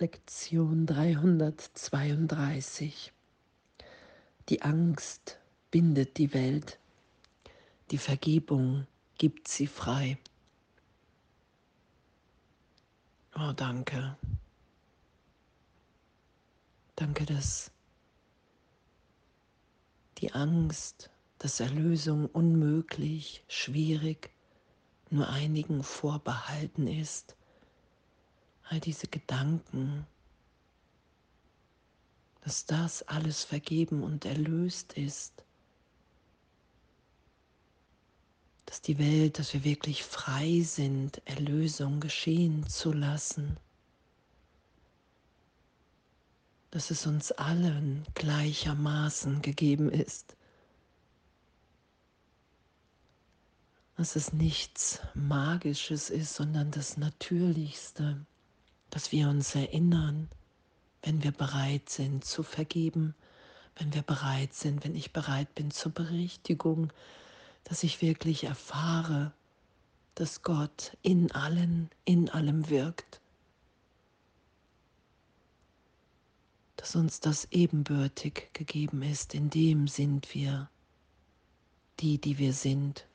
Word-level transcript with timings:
Lektion 0.00 0.86
332. 0.86 3.12
Die 4.48 4.62
Angst 4.62 5.40
bindet 5.72 6.18
die 6.18 6.32
Welt, 6.32 6.78
die 7.90 7.98
Vergebung 7.98 8.86
gibt 9.16 9.48
sie 9.48 9.66
frei. 9.66 10.16
Oh, 13.34 13.50
danke. 13.56 14.16
Danke, 16.94 17.26
dass 17.26 17.72
die 20.18 20.32
Angst, 20.32 21.10
dass 21.38 21.58
Erlösung 21.58 22.26
unmöglich, 22.26 23.42
schwierig, 23.48 24.30
nur 25.10 25.28
einigen 25.28 25.82
vorbehalten 25.82 26.86
ist 26.86 27.34
all 28.70 28.80
diese 28.80 29.06
Gedanken, 29.06 30.06
dass 32.42 32.66
das 32.66 33.02
alles 33.02 33.44
vergeben 33.44 34.02
und 34.02 34.24
erlöst 34.24 34.92
ist, 34.94 35.32
dass 38.66 38.82
die 38.82 38.98
Welt, 38.98 39.38
dass 39.38 39.54
wir 39.54 39.64
wirklich 39.64 40.04
frei 40.04 40.60
sind, 40.60 41.22
Erlösung 41.24 42.00
geschehen 42.00 42.66
zu 42.68 42.92
lassen, 42.92 43.56
dass 46.70 46.90
es 46.90 47.06
uns 47.06 47.32
allen 47.32 48.06
gleichermaßen 48.14 49.40
gegeben 49.40 49.90
ist, 49.90 50.36
dass 53.96 54.16
es 54.16 54.34
nichts 54.34 55.00
Magisches 55.14 56.10
ist, 56.10 56.34
sondern 56.34 56.70
das 56.70 56.98
Natürlichste 56.98 58.26
dass 58.90 59.12
wir 59.12 59.28
uns 59.28 59.54
erinnern, 59.54 60.28
wenn 61.02 61.22
wir 61.22 61.32
bereit 61.32 61.88
sind 61.88 62.24
zu 62.24 62.42
vergeben, 62.42 63.14
wenn 63.76 63.94
wir 63.94 64.02
bereit 64.02 64.54
sind, 64.54 64.84
wenn 64.84 64.96
ich 64.96 65.12
bereit 65.12 65.54
bin 65.54 65.70
zur 65.70 65.92
Berichtigung, 65.92 66.92
dass 67.64 67.82
ich 67.82 68.02
wirklich 68.02 68.44
erfahre, 68.44 69.32
dass 70.14 70.42
Gott 70.42 70.96
in 71.02 71.30
allen, 71.32 71.90
in 72.04 72.28
allem 72.28 72.68
wirkt, 72.68 73.20
dass 76.76 76.96
uns 76.96 77.20
das 77.20 77.46
ebenbürtig 77.50 78.48
gegeben 78.52 79.02
ist, 79.02 79.34
in 79.34 79.50
dem 79.50 79.86
sind 79.86 80.34
wir 80.34 80.68
die, 82.00 82.18
die 82.18 82.38
wir 82.38 82.52
sind. 82.52 83.06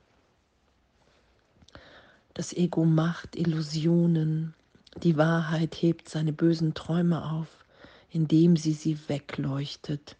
Das 2.33 2.53
Ego 2.53 2.85
macht 2.85 3.35
Illusionen, 3.35 4.53
die 5.01 5.17
Wahrheit 5.17 5.75
hebt 5.75 6.09
seine 6.09 6.33
bösen 6.33 6.73
Träume 6.73 7.31
auf, 7.31 7.65
indem 8.09 8.57
sie 8.57 8.73
sie 8.73 8.97
wegleuchtet. 9.07 10.17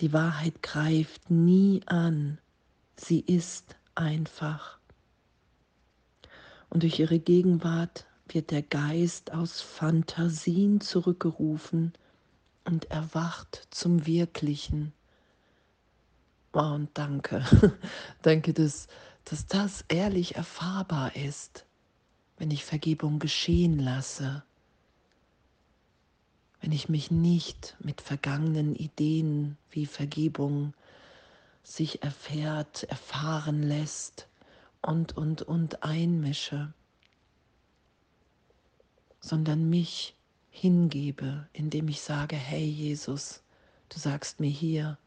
Die 0.00 0.12
Wahrheit 0.12 0.62
greift 0.62 1.30
nie 1.30 1.82
an, 1.86 2.38
sie 2.96 3.20
ist 3.20 3.76
einfach. 3.94 4.78
Und 6.70 6.82
durch 6.82 6.98
ihre 6.98 7.20
Gegenwart 7.20 8.06
wird 8.26 8.50
der 8.50 8.62
Geist 8.62 9.32
aus 9.32 9.60
Fantasien 9.60 10.80
zurückgerufen 10.80 11.92
und 12.64 12.90
erwacht 12.90 13.68
zum 13.70 14.06
Wirklichen. 14.06 14.92
Und 16.50 16.88
danke, 16.94 17.44
danke, 18.22 18.52
dass, 18.52 18.88
dass 19.24 19.46
das 19.46 19.84
ehrlich 19.88 20.34
erfahrbar 20.34 21.14
ist 21.14 21.64
wenn 22.38 22.50
ich 22.50 22.64
Vergebung 22.64 23.18
geschehen 23.18 23.78
lasse, 23.78 24.44
wenn 26.60 26.72
ich 26.72 26.88
mich 26.88 27.10
nicht 27.10 27.76
mit 27.78 28.00
vergangenen 28.00 28.74
Ideen 28.74 29.58
wie 29.70 29.86
Vergebung 29.86 30.72
sich 31.62 32.02
erfährt, 32.02 32.84
erfahren 32.84 33.62
lässt 33.62 34.28
und, 34.82 35.16
und, 35.16 35.42
und 35.42 35.82
einmische, 35.82 36.72
sondern 39.20 39.68
mich 39.68 40.14
hingebe, 40.50 41.48
indem 41.52 41.88
ich 41.88 42.00
sage, 42.00 42.36
hey 42.36 42.64
Jesus, 42.64 43.42
du 43.88 43.98
sagst 43.98 44.40
mir 44.40 44.50
hier, 44.50 44.98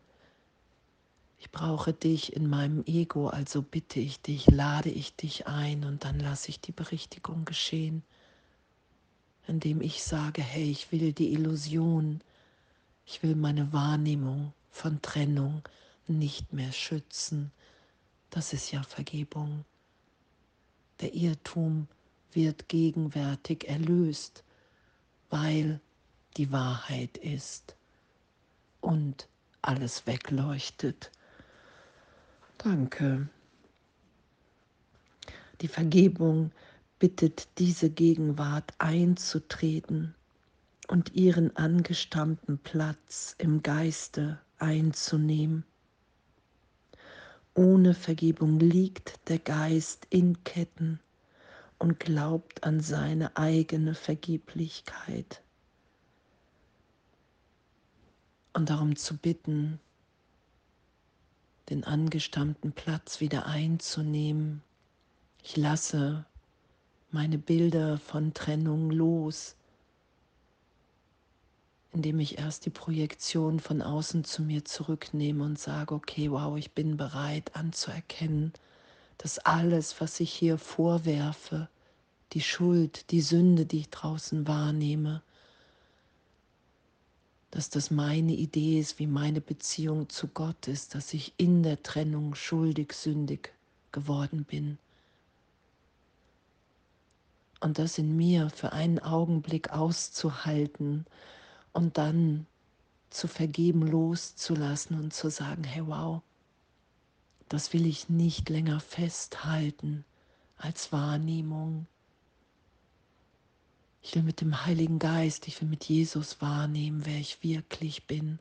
ich 1.40 1.52
brauche 1.52 1.94
dich 1.94 2.34
in 2.34 2.50
meinem 2.50 2.84
Ego, 2.86 3.28
also 3.30 3.62
bitte 3.62 4.00
ich 4.00 4.22
dich, 4.22 4.48
lade 4.48 4.90
ich 4.90 5.16
dich 5.16 5.48
ein 5.48 5.84
und 5.84 6.04
dann 6.04 6.20
lasse 6.20 6.50
ich 6.50 6.60
die 6.60 6.72
Berichtigung 6.72 7.46
geschehen, 7.46 8.04
indem 9.48 9.82
ich 9.82 10.04
sage, 10.04 10.42
hey, 10.42 10.70
ich 10.70 10.92
will 10.92 11.14
die 11.14 11.34
Illusion, 11.34 12.22
ich 13.06 13.22
will 13.24 13.36
meine 13.36 13.72
Wahrnehmung 13.72 14.54
von 14.72 15.02
Trennung 15.02 15.62
nicht 16.08 16.54
mehr 16.54 16.72
schützen. 16.72 17.52
Das 18.30 18.54
ist 18.54 18.72
ja 18.72 18.84
Vergebung. 18.84 19.64
Der 21.02 21.14
Irrtum 21.14 21.88
wird 22.34 22.68
gegenwärtig 22.68 23.70
erlöst, 23.70 24.44
weil 25.30 25.80
die 26.36 26.52
Wahrheit 26.52 27.18
ist 27.18 27.76
und 28.82 29.28
alles 29.62 30.06
wegleuchtet. 30.08 31.12
Danke. 32.58 33.30
Die 35.62 35.68
Vergebung 35.68 36.52
bittet 37.00 37.48
diese 37.60 37.90
Gegenwart 37.90 38.74
einzutreten 38.80 40.16
und 40.88 41.14
ihren 41.14 41.56
angestammten 41.56 42.58
Platz 42.58 43.36
im 43.38 43.62
Geiste 43.62 44.40
einzunehmen. 44.58 45.66
Ohne 47.54 47.94
Vergebung 47.94 48.60
liegt 48.60 49.30
der 49.30 49.40
Geist 49.40 50.08
in 50.10 50.44
Ketten 50.44 51.00
und 51.80 52.00
glaubt 52.00 52.64
an 52.64 52.80
seine 52.80 53.36
eigene 53.36 53.94
Vergeblichkeit. 53.94 55.42
Und 58.54 58.70
darum 58.70 58.96
zu 58.96 59.18
bitten, 59.18 59.80
den 61.70 61.84
angestammten 61.84 62.72
Platz 62.72 63.20
wieder 63.20 63.46
einzunehmen. 63.46 64.62
Ich 65.44 65.58
lasse 65.58 66.26
meine 67.12 67.38
Bilder 67.38 67.98
von 67.98 68.34
Trennung 68.34 68.92
los, 68.92 69.56
indem 71.94 72.20
ich 72.20 72.38
erst 72.38 72.66
die 72.66 72.70
Projektion 72.70 73.60
von 73.60 73.82
außen 73.82 74.24
zu 74.24 74.44
mir 74.44 74.66
zurücknehme 74.66 75.44
und 75.44 75.60
sage, 75.60 75.96
okay, 75.96 76.32
wow, 76.32 76.58
ich 76.58 76.72
bin 76.72 76.98
bereit 76.98 77.56
anzuerkennen, 77.56 78.54
dass 79.18 79.40
alles, 79.40 80.00
was 80.00 80.20
ich 80.20 80.32
hier 80.32 80.58
vorwerfe, 80.58 81.70
die 82.34 82.42
Schuld, 82.42 83.10
die 83.12 83.22
Sünde, 83.22 83.66
die 83.66 83.80
ich 83.80 83.90
draußen 83.90 84.48
wahrnehme, 84.48 85.22
dass 87.52 87.70
das 87.70 87.92
meine 87.92 88.34
Idee 88.34 88.80
ist, 88.80 89.00
wie 89.00 89.08
meine 89.08 89.42
Beziehung 89.42 90.10
zu 90.10 90.28
Gott 90.28 90.68
ist, 90.68 90.96
dass 90.96 91.14
ich 91.14 91.34
in 91.38 91.64
der 91.64 91.82
Trennung 91.82 92.36
schuldig, 92.36 92.94
sündig 92.94 93.54
geworden 93.92 94.44
bin. 94.44 94.78
Und 97.60 97.80
das 97.80 97.98
in 97.98 98.16
mir 98.16 98.50
für 98.50 98.74
einen 98.74 99.00
Augenblick 99.00 99.72
auszuhalten 99.72 101.06
und 101.74 101.98
dann 101.98 102.46
zu 103.10 103.28
vergeben, 103.28 103.82
loszulassen 103.82 105.00
und 105.00 105.14
zu 105.14 105.30
sagen, 105.32 105.64
hey 105.64 105.88
wow, 105.88 106.22
das 107.50 107.74
will 107.74 107.86
ich 107.86 108.10
nicht 108.10 108.50
länger 108.50 108.80
festhalten 108.80 110.04
als 110.58 110.92
Wahrnehmung, 110.92 111.88
ich 114.08 114.16
will 114.16 114.24
mit 114.24 114.40
dem 114.40 114.66
Heiligen 114.66 115.00
Geist, 115.00 115.50
ich 115.50 115.60
will 115.60 115.68
mit 115.68 115.84
Jesus 115.84 116.40
wahrnehmen, 116.40 117.06
wer 117.06 117.18
ich 117.18 117.44
wirklich 117.44 118.08
bin. 118.08 118.40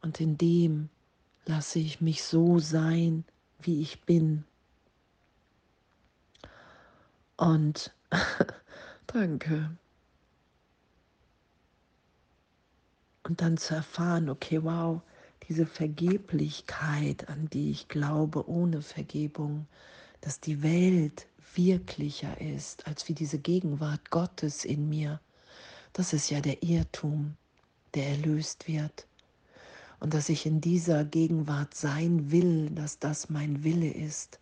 Und 0.00 0.20
in 0.20 0.38
dem 0.38 0.90
lasse 1.44 1.80
ich 1.80 2.00
mich 2.00 2.22
so 2.22 2.60
sein, 2.60 3.24
wie 3.60 3.82
ich 3.82 4.02
bin. 4.02 4.44
Und 7.36 7.92
danke. 9.08 9.76
Und 13.24 13.40
dann 13.40 13.56
zu 13.56 13.74
erfahren, 13.74 14.30
okay, 14.30 14.62
wow, 14.62 15.02
diese 15.48 15.66
Vergeblichkeit, 15.66 17.28
an 17.28 17.50
die 17.50 17.72
ich 17.72 17.88
glaube, 17.88 18.48
ohne 18.48 18.82
Vergebung, 18.82 19.66
dass 20.20 20.38
die 20.38 20.62
Welt 20.62 21.26
wirklicher 21.54 22.40
ist 22.40 22.86
als 22.86 23.08
wie 23.08 23.14
diese 23.14 23.38
Gegenwart 23.38 24.10
Gottes 24.10 24.64
in 24.64 24.88
mir. 24.88 25.20
Das 25.92 26.12
ist 26.12 26.30
ja 26.30 26.40
der 26.40 26.62
Irrtum, 26.62 27.36
der 27.94 28.08
erlöst 28.08 28.68
wird. 28.68 29.06
Und 30.00 30.14
dass 30.14 30.28
ich 30.28 30.46
in 30.46 30.60
dieser 30.60 31.04
Gegenwart 31.04 31.74
sein 31.74 32.30
will, 32.30 32.70
dass 32.70 32.98
das 32.98 33.30
mein 33.30 33.64
Wille 33.64 33.90
ist, 33.90 34.38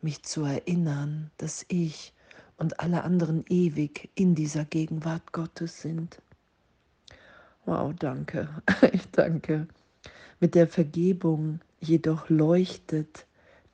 mich 0.00 0.22
zu 0.22 0.44
erinnern, 0.44 1.30
dass 1.38 1.64
ich 1.68 2.12
und 2.56 2.78
alle 2.80 3.02
anderen 3.02 3.44
ewig 3.48 4.10
in 4.14 4.34
dieser 4.34 4.64
Gegenwart 4.64 5.32
Gottes 5.32 5.80
sind. 5.82 6.22
Wow, 7.64 7.92
danke, 7.98 8.48
ich 8.92 9.10
danke. 9.10 9.66
Mit 10.38 10.54
der 10.54 10.68
Vergebung 10.68 11.60
jedoch 11.80 12.28
leuchtet 12.28 13.26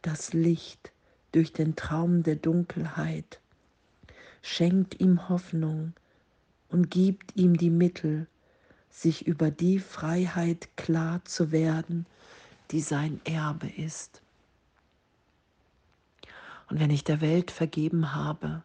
das 0.02 0.32
Licht 0.32 0.92
durch 1.32 1.52
den 1.52 1.76
Traum 1.76 2.22
der 2.22 2.36
Dunkelheit, 2.36 3.40
schenkt 4.42 5.00
ihm 5.00 5.28
Hoffnung 5.28 5.92
und 6.68 6.90
gibt 6.90 7.36
ihm 7.36 7.56
die 7.56 7.70
Mittel, 7.70 8.26
sich 8.90 9.26
über 9.26 9.50
die 9.50 9.78
Freiheit 9.78 10.68
klar 10.76 11.24
zu 11.24 11.52
werden, 11.52 12.06
die 12.70 12.80
sein 12.80 13.20
Erbe 13.24 13.68
ist. 13.68 14.22
Und 16.68 16.80
wenn 16.80 16.90
ich 16.90 17.04
der 17.04 17.20
Welt 17.20 17.50
vergeben 17.50 18.14
habe, 18.14 18.62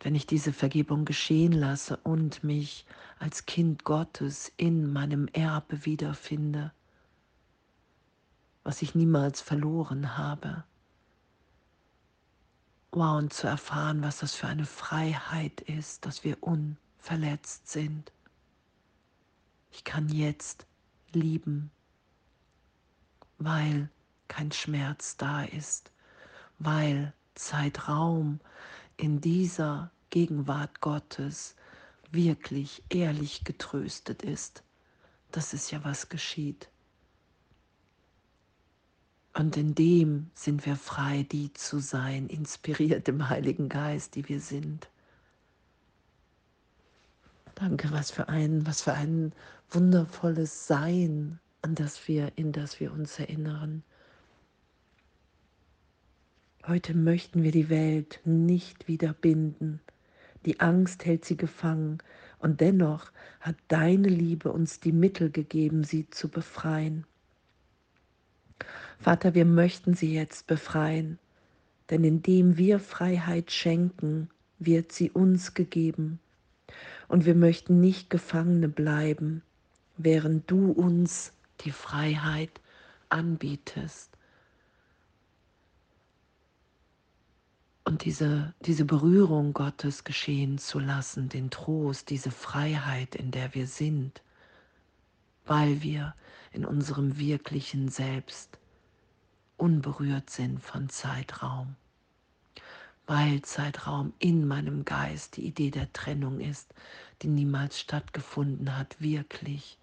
wenn 0.00 0.14
ich 0.14 0.26
diese 0.26 0.52
Vergebung 0.52 1.04
geschehen 1.04 1.52
lasse 1.52 1.96
und 1.98 2.42
mich 2.42 2.86
als 3.18 3.46
Kind 3.46 3.84
Gottes 3.84 4.52
in 4.56 4.92
meinem 4.92 5.28
Erbe 5.28 5.84
wiederfinde, 5.84 6.72
was 8.64 8.82
ich 8.82 8.94
niemals 8.94 9.40
verloren 9.40 10.16
habe. 10.16 10.64
Wow, 12.94 13.16
und 13.16 13.32
zu 13.32 13.46
erfahren, 13.46 14.02
was 14.02 14.18
das 14.18 14.34
für 14.34 14.48
eine 14.48 14.66
Freiheit 14.66 15.62
ist, 15.62 16.04
dass 16.04 16.24
wir 16.24 16.36
unverletzt 16.42 17.66
sind. 17.66 18.12
Ich 19.70 19.84
kann 19.84 20.10
jetzt 20.10 20.66
lieben, 21.12 21.70
weil 23.38 23.88
kein 24.28 24.52
Schmerz 24.52 25.16
da 25.16 25.42
ist, 25.42 25.90
weil 26.58 27.14
Zeitraum 27.34 28.40
in 28.98 29.22
dieser 29.22 29.90
Gegenwart 30.10 30.82
Gottes 30.82 31.56
wirklich 32.10 32.82
ehrlich 32.90 33.44
getröstet 33.44 34.22
ist. 34.22 34.64
Das 35.30 35.54
ist 35.54 35.70
ja 35.70 35.82
was 35.82 36.10
geschieht. 36.10 36.68
Und 39.34 39.56
in 39.56 39.74
dem 39.74 40.30
sind 40.34 40.66
wir 40.66 40.76
frei, 40.76 41.26
die 41.30 41.52
zu 41.54 41.78
sein, 41.78 42.28
inspiriert 42.28 43.08
im 43.08 43.28
Heiligen 43.30 43.68
Geist, 43.68 44.14
die 44.14 44.28
wir 44.28 44.40
sind. 44.40 44.88
Danke, 47.54 47.90
was 47.92 48.10
für 48.10 48.28
ein, 48.28 48.66
was 48.66 48.82
für 48.82 48.92
ein 48.92 49.32
wundervolles 49.70 50.66
Sein, 50.66 51.38
an 51.62 51.74
das 51.74 52.08
wir, 52.08 52.32
in 52.36 52.52
das 52.52 52.80
wir 52.80 52.92
uns 52.92 53.18
erinnern. 53.18 53.82
Heute 56.66 56.94
möchten 56.94 57.42
wir 57.42 57.52
die 57.52 57.70
Welt 57.70 58.20
nicht 58.24 58.86
wieder 58.86 59.14
binden. 59.14 59.80
Die 60.44 60.60
Angst 60.60 61.04
hält 61.04 61.24
sie 61.24 61.36
gefangen, 61.36 61.98
und 62.38 62.60
dennoch 62.60 63.12
hat 63.40 63.54
deine 63.68 64.08
Liebe 64.08 64.52
uns 64.52 64.80
die 64.80 64.92
Mittel 64.92 65.30
gegeben, 65.30 65.84
sie 65.84 66.10
zu 66.10 66.28
befreien. 66.28 67.06
Vater, 69.02 69.34
wir 69.34 69.44
möchten 69.44 69.94
sie 69.94 70.14
jetzt 70.14 70.46
befreien, 70.46 71.18
denn 71.90 72.04
indem 72.04 72.56
wir 72.56 72.78
Freiheit 72.78 73.50
schenken, 73.50 74.30
wird 74.60 74.92
sie 74.92 75.10
uns 75.10 75.54
gegeben. 75.54 76.20
Und 77.08 77.24
wir 77.24 77.34
möchten 77.34 77.80
nicht 77.80 78.10
Gefangene 78.10 78.68
bleiben, 78.68 79.42
während 79.96 80.48
du 80.48 80.70
uns 80.70 81.32
die 81.62 81.72
Freiheit 81.72 82.60
anbietest. 83.08 84.16
Und 87.84 88.04
diese, 88.04 88.54
diese 88.60 88.84
Berührung 88.84 89.52
Gottes 89.52 90.04
geschehen 90.04 90.58
zu 90.58 90.78
lassen, 90.78 91.28
den 91.28 91.50
Trost, 91.50 92.08
diese 92.08 92.30
Freiheit, 92.30 93.16
in 93.16 93.32
der 93.32 93.52
wir 93.52 93.66
sind, 93.66 94.22
weil 95.44 95.82
wir 95.82 96.14
in 96.52 96.64
unserem 96.64 97.18
wirklichen 97.18 97.88
Selbst 97.88 98.60
unberührt 99.56 100.30
sind 100.30 100.60
von 100.60 100.88
Zeitraum, 100.88 101.76
weil 103.06 103.42
Zeitraum 103.42 104.12
in 104.18 104.46
meinem 104.46 104.84
Geist 104.84 105.36
die 105.36 105.46
Idee 105.46 105.70
der 105.70 105.92
Trennung 105.92 106.40
ist, 106.40 106.74
die 107.22 107.28
niemals 107.28 107.78
stattgefunden 107.78 108.76
hat, 108.76 109.00
wirklich. 109.00 109.78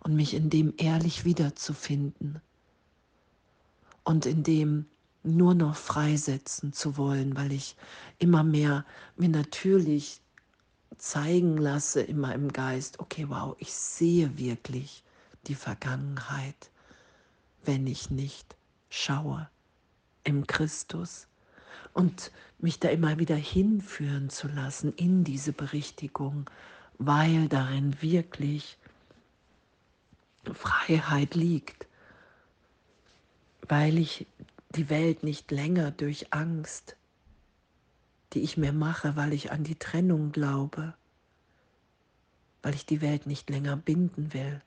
Und 0.00 0.14
mich 0.14 0.34
in 0.34 0.50
dem 0.50 0.74
ehrlich 0.78 1.24
wiederzufinden 1.24 2.40
und 4.04 4.26
in 4.26 4.42
dem 4.42 4.86
nur 5.22 5.54
noch 5.54 5.76
freisetzen 5.76 6.72
zu 6.72 6.96
wollen, 6.96 7.36
weil 7.36 7.52
ich 7.52 7.76
immer 8.18 8.42
mehr 8.42 8.86
mir 9.16 9.28
natürlich 9.28 10.20
zeigen 10.96 11.56
lasse 11.56 12.00
in 12.00 12.18
meinem 12.18 12.52
Geist, 12.52 13.00
okay, 13.00 13.26
wow, 13.28 13.54
ich 13.58 13.72
sehe 13.72 14.38
wirklich 14.38 15.02
die 15.46 15.54
Vergangenheit 15.54 16.69
wenn 17.64 17.86
ich 17.86 18.10
nicht 18.10 18.56
schaue 18.88 19.48
im 20.24 20.46
Christus. 20.46 21.26
Und 21.92 22.30
mich 22.58 22.78
da 22.78 22.88
immer 22.88 23.18
wieder 23.18 23.36
hinführen 23.36 24.30
zu 24.30 24.48
lassen 24.48 24.92
in 24.94 25.24
diese 25.24 25.52
Berichtigung, 25.52 26.48
weil 26.98 27.48
darin 27.48 28.00
wirklich 28.02 28.78
Freiheit 30.52 31.34
liegt, 31.34 31.86
weil 33.68 33.98
ich 33.98 34.26
die 34.70 34.88
Welt 34.88 35.22
nicht 35.22 35.50
länger 35.50 35.90
durch 35.90 36.32
Angst, 36.32 36.96
die 38.32 38.40
ich 38.40 38.56
mir 38.56 38.72
mache, 38.72 39.16
weil 39.16 39.32
ich 39.32 39.50
an 39.50 39.64
die 39.64 39.74
Trennung 39.74 40.32
glaube, 40.32 40.94
weil 42.62 42.74
ich 42.74 42.86
die 42.86 43.00
Welt 43.00 43.26
nicht 43.26 43.50
länger 43.50 43.76
binden 43.76 44.32
will, 44.32 44.62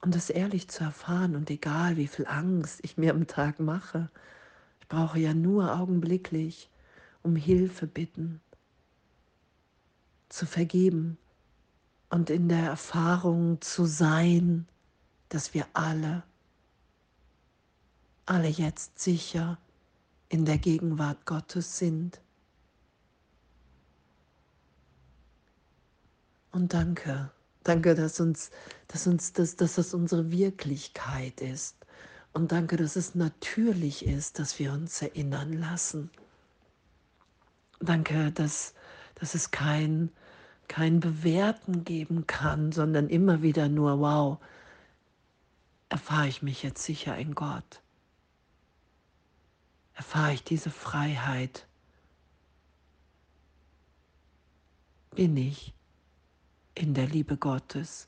und 0.00 0.14
das 0.14 0.30
ehrlich 0.30 0.68
zu 0.68 0.84
erfahren 0.84 1.36
und 1.36 1.50
egal 1.50 1.96
wie 1.96 2.06
viel 2.06 2.26
Angst 2.26 2.80
ich 2.82 2.96
mir 2.96 3.12
am 3.12 3.26
Tag 3.26 3.60
mache, 3.60 4.10
ich 4.80 4.88
brauche 4.88 5.18
ja 5.18 5.34
nur 5.34 5.76
augenblicklich 5.76 6.70
um 7.22 7.34
Hilfe 7.34 7.88
bitten, 7.88 8.40
zu 10.28 10.46
vergeben 10.46 11.18
und 12.08 12.30
in 12.30 12.48
der 12.48 12.66
Erfahrung 12.66 13.60
zu 13.60 13.84
sein, 13.84 14.68
dass 15.28 15.54
wir 15.54 15.66
alle, 15.72 16.22
alle 18.26 18.48
jetzt 18.48 18.98
sicher 18.98 19.58
in 20.28 20.44
der 20.44 20.58
Gegenwart 20.58 21.26
Gottes 21.26 21.78
sind. 21.78 22.20
Und 26.52 26.72
danke 26.72 27.30
Danke, 27.66 27.96
dass 27.96 28.20
uns, 28.20 28.52
dass 28.86 29.08
uns 29.08 29.32
das, 29.32 29.56
dass 29.56 29.74
das 29.74 29.92
unsere 29.92 30.30
Wirklichkeit 30.30 31.40
ist. 31.40 31.74
Und 32.32 32.52
danke, 32.52 32.76
dass 32.76 32.94
es 32.94 33.16
natürlich 33.16 34.06
ist, 34.06 34.38
dass 34.38 34.60
wir 34.60 34.72
uns 34.72 35.02
erinnern 35.02 35.52
lassen. 35.52 36.08
Danke, 37.80 38.30
dass, 38.30 38.72
dass 39.16 39.34
es 39.34 39.50
kein, 39.50 40.12
kein 40.68 41.00
Bewerten 41.00 41.82
geben 41.82 42.28
kann, 42.28 42.70
sondern 42.70 43.08
immer 43.08 43.42
wieder 43.42 43.68
nur, 43.68 43.98
wow, 43.98 44.38
erfahre 45.88 46.28
ich 46.28 46.42
mich 46.42 46.62
jetzt 46.62 46.84
sicher 46.84 47.18
in 47.18 47.34
Gott? 47.34 47.82
Erfahre 49.94 50.34
ich 50.34 50.44
diese 50.44 50.70
Freiheit? 50.70 51.66
Bin 55.16 55.36
ich 55.36 55.75
in 56.76 56.92
der 56.94 57.06
Liebe 57.06 57.36
Gottes? 57.36 58.06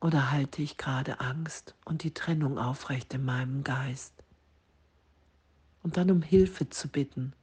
Oder 0.00 0.30
halte 0.30 0.62
ich 0.62 0.78
gerade 0.78 1.20
Angst 1.20 1.74
und 1.84 2.02
die 2.02 2.14
Trennung 2.14 2.58
aufrecht 2.58 3.12
in 3.12 3.24
meinem 3.24 3.62
Geist? 3.62 4.14
Und 5.82 5.96
dann 5.96 6.10
um 6.10 6.22
Hilfe 6.22 6.68
zu 6.70 6.88
bitten, 6.88 7.34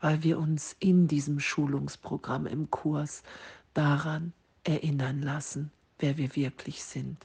weil 0.00 0.22
wir 0.24 0.38
uns 0.38 0.76
in 0.80 1.06
diesem 1.06 1.38
Schulungsprogramm 1.38 2.46
im 2.46 2.70
Kurs 2.70 3.22
daran 3.72 4.32
erinnern 4.64 5.22
lassen, 5.22 5.70
wer 5.98 6.16
wir 6.16 6.34
wirklich 6.34 6.82
sind, 6.82 7.24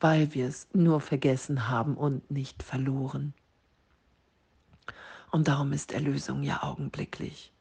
weil 0.00 0.34
wir 0.34 0.48
es 0.48 0.66
nur 0.72 1.00
vergessen 1.00 1.68
haben 1.68 1.96
und 1.96 2.28
nicht 2.30 2.62
verloren. 2.64 3.32
Und 5.30 5.46
darum 5.46 5.72
ist 5.72 5.92
Erlösung 5.92 6.42
ja 6.42 6.64
augenblicklich 6.64 7.52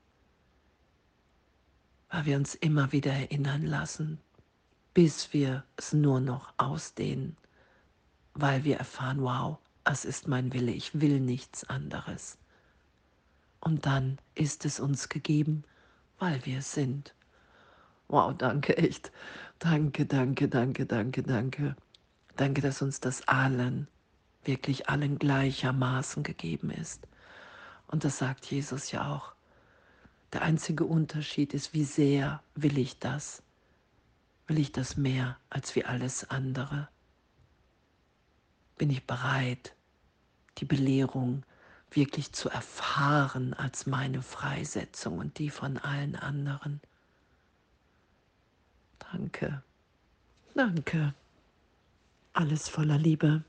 weil 2.10 2.26
wir 2.26 2.38
uns 2.38 2.56
immer 2.56 2.92
wieder 2.92 3.12
erinnern 3.12 3.66
lassen, 3.66 4.20
bis 4.94 5.34
wir 5.34 5.64
es 5.78 5.94
nur 5.94 6.20
noch 6.20 6.54
ausdehnen, 6.58 7.38
weil 8.34 8.64
wir 8.64 8.78
erfahren, 8.78 9.22
wow, 9.22 9.58
es 9.84 10.06
ist 10.06 10.28
mein 10.28 10.54
Wille, 10.54 10.72
ich 10.72 11.00
will 11.00 11.20
nichts 11.20 11.64
anderes. 11.70 12.38
Und 13.60 13.86
dann 13.86 14.18
ist 14.36 14.66
es 14.66 14.80
uns 14.80 15.10
gegeben, 15.10 15.64
weil 16.18 16.46
wir 16.46 16.60
es 16.60 16.74
sind. 16.74 17.14
Wow, 18.08 18.36
danke 18.38 18.78
echt. 18.78 19.12
Danke, 19.60 20.06
danke, 20.06 20.48
danke, 20.48 20.86
danke, 20.86 21.24
danke. 21.24 21.76
Danke, 22.38 22.62
dass 22.62 22.82
uns 22.82 23.00
das 23.00 23.28
allen 23.28 23.88
wirklich 24.44 24.90
allen 24.90 25.20
gleichermaßen 25.20 26.24
gegeben 26.24 26.72
ist. 26.72 27.08
Und 27.88 28.04
das 28.04 28.18
sagt 28.18 28.46
Jesus 28.46 28.92
ja 28.92 29.14
auch. 29.14 29.34
Der 30.34 30.44
einzige 30.44 30.86
Unterschied 30.86 31.54
ist, 31.54 31.74
wie 31.74 31.84
sehr 31.84 32.44
will 32.56 32.78
ich 32.78 33.00
das? 33.00 33.42
Will 34.48 34.60
ich 34.60 34.72
das 34.72 34.98
mehr 34.98 35.38
als 35.50 35.76
wie 35.76 35.86
alles 35.86 36.30
andere? 36.30 36.88
Bin 38.78 38.90
ich 38.90 39.06
bereit, 39.06 39.76
die 40.58 40.66
Belehrung 40.66 41.44
wirklich 41.92 42.32
zu 42.32 42.50
erfahren 42.50 43.54
als 43.54 43.88
meine 43.88 44.22
Freisetzung 44.22 45.18
und 45.18 45.40
die 45.40 45.50
von 45.50 45.78
allen 45.78 46.16
anderen? 46.16 46.80
Danke, 49.12 49.64
danke. 50.54 51.14
Alles 52.34 52.70
voller 52.70 52.98
Liebe. 52.98 53.44